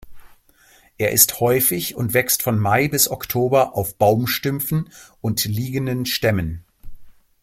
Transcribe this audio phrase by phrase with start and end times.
[0.97, 4.89] Er ist häufig und wächst von Mai bis Oktober auf Baumstümpfen
[5.21, 6.65] und liegenden Stämmen.